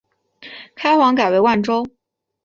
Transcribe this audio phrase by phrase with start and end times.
[0.73, 1.85] 开皇改为万州。